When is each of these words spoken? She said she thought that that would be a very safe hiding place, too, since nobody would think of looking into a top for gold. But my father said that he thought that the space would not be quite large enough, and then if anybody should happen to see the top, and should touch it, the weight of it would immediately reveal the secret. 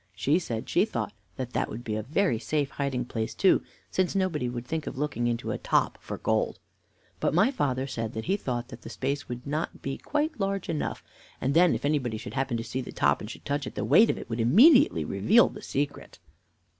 She 0.15 0.39
said 0.39 0.67
she 0.67 0.83
thought 0.83 1.13
that 1.35 1.53
that 1.53 1.69
would 1.69 1.83
be 1.83 1.93
a 1.95 2.01
very 2.01 2.39
safe 2.39 2.71
hiding 2.71 3.05
place, 3.05 3.35
too, 3.35 3.61
since 3.91 4.15
nobody 4.15 4.49
would 4.49 4.65
think 4.65 4.87
of 4.87 4.97
looking 4.97 5.27
into 5.27 5.51
a 5.51 5.59
top 5.59 5.99
for 6.01 6.17
gold. 6.17 6.57
But 7.19 7.35
my 7.35 7.51
father 7.51 7.85
said 7.85 8.13
that 8.15 8.25
he 8.25 8.35
thought 8.35 8.69
that 8.69 8.81
the 8.81 8.89
space 8.89 9.29
would 9.29 9.45
not 9.45 9.83
be 9.83 9.99
quite 9.99 10.39
large 10.39 10.69
enough, 10.69 11.03
and 11.39 11.53
then 11.53 11.75
if 11.75 11.85
anybody 11.85 12.17
should 12.17 12.33
happen 12.33 12.57
to 12.57 12.63
see 12.63 12.81
the 12.81 12.91
top, 12.91 13.21
and 13.21 13.29
should 13.29 13.45
touch 13.45 13.67
it, 13.67 13.75
the 13.75 13.85
weight 13.85 14.09
of 14.09 14.17
it 14.17 14.27
would 14.27 14.39
immediately 14.39 15.05
reveal 15.05 15.49
the 15.49 15.61
secret. 15.61 16.17